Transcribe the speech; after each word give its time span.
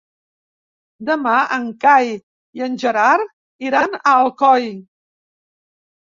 Demà 1.09 1.33
en 1.57 1.65
Cai 1.83 2.07
i 2.59 2.63
en 2.67 2.77
Gerard 2.83 3.65
iran 3.69 3.93
a 3.99 3.99
Alcoi. 4.13 4.65